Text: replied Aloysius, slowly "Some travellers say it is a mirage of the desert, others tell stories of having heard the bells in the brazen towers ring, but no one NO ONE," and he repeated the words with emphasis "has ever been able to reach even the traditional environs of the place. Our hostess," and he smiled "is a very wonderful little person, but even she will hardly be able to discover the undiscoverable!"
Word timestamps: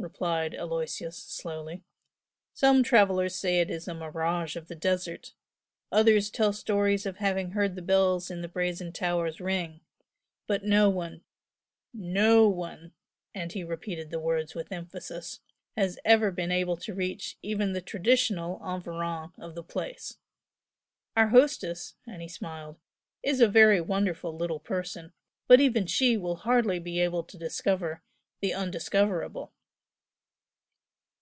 replied 0.00 0.54
Aloysius, 0.54 1.16
slowly 1.18 1.82
"Some 2.54 2.84
travellers 2.84 3.34
say 3.34 3.58
it 3.58 3.68
is 3.68 3.88
a 3.88 3.94
mirage 3.94 4.54
of 4.54 4.68
the 4.68 4.76
desert, 4.76 5.34
others 5.90 6.30
tell 6.30 6.52
stories 6.52 7.04
of 7.04 7.16
having 7.16 7.50
heard 7.50 7.74
the 7.74 7.82
bells 7.82 8.30
in 8.30 8.40
the 8.40 8.46
brazen 8.46 8.92
towers 8.92 9.40
ring, 9.40 9.80
but 10.46 10.62
no 10.62 10.88
one 10.88 11.22
NO 11.92 12.46
ONE," 12.48 12.92
and 13.34 13.50
he 13.54 13.64
repeated 13.64 14.10
the 14.10 14.20
words 14.20 14.54
with 14.54 14.70
emphasis 14.70 15.40
"has 15.76 15.98
ever 16.04 16.30
been 16.30 16.52
able 16.52 16.76
to 16.76 16.94
reach 16.94 17.36
even 17.42 17.72
the 17.72 17.82
traditional 17.82 18.60
environs 18.64 19.32
of 19.36 19.56
the 19.56 19.64
place. 19.64 20.18
Our 21.16 21.30
hostess," 21.30 21.96
and 22.06 22.22
he 22.22 22.28
smiled 22.28 22.78
"is 23.24 23.40
a 23.40 23.48
very 23.48 23.80
wonderful 23.80 24.32
little 24.32 24.60
person, 24.60 25.12
but 25.48 25.60
even 25.60 25.86
she 25.86 26.16
will 26.16 26.36
hardly 26.36 26.78
be 26.78 27.00
able 27.00 27.24
to 27.24 27.36
discover 27.36 28.04
the 28.40 28.54
undiscoverable!" 28.54 29.52